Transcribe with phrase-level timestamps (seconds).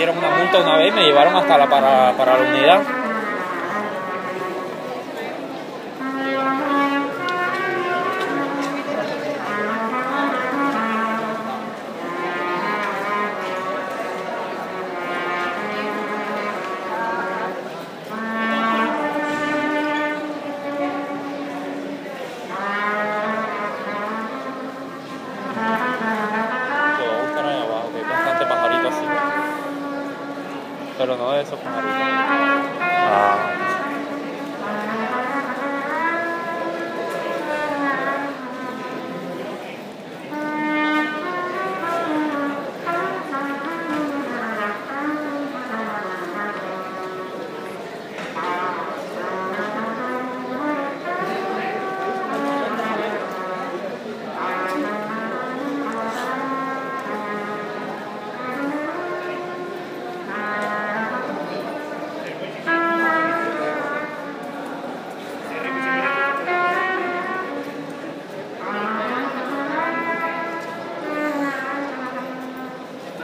[0.00, 2.99] metieron una multa una vez me llevaron hasta la para, para la unidad.
[31.00, 33.59] からの綾瀬さんありがとうございます。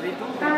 [0.07, 0.56] espíritu.